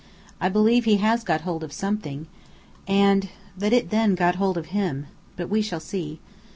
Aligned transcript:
I 0.39 0.49
believe 0.49 0.85
he 0.85 0.97
has 0.97 1.23
got 1.23 1.41
hold 1.41 1.63
of 1.63 1.71
something, 1.71 2.25
and 2.87 3.29
that 3.55 3.71
it 3.71 3.91
then 3.91 4.15
got 4.15 4.37
hold 4.37 4.57
of 4.57 4.73
him. 4.73 5.05
But 5.37 5.47
we 5.47 5.61
shall 5.61 5.79
see." 5.79 6.19